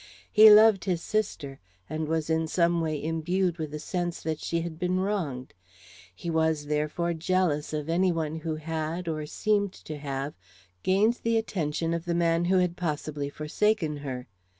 He 0.31 0.49
loved 0.49 0.85
his 0.85 0.99
sister, 1.03 1.59
and 1.87 2.07
was 2.07 2.27
in 2.27 2.47
some 2.47 2.81
way 2.81 3.03
imbued 3.03 3.59
with 3.59 3.71
a 3.71 3.77
sense 3.79 4.19
that 4.23 4.39
she 4.39 4.61
had 4.61 4.79
been 4.79 4.99
wronged. 4.99 5.53
He 6.15 6.27
was, 6.27 6.65
therefore, 6.65 7.13
jealous 7.13 7.71
of 7.71 7.87
any 7.87 8.11
one 8.11 8.37
who 8.37 8.55
had, 8.55 9.07
or 9.07 9.27
seemed 9.27 9.73
to 9.73 9.99
have, 9.99 10.33
gained 10.81 11.19
the 11.21 11.37
attention 11.37 11.93
of 11.93 12.05
the 12.05 12.15
man 12.15 12.45
who 12.45 12.57
had 12.57 12.75
possibly 12.77 13.29
forsaken 13.29 13.97
her. 13.97 14.27